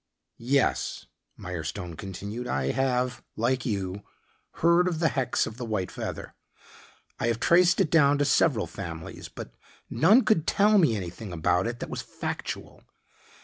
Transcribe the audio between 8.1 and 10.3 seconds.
to several families, but none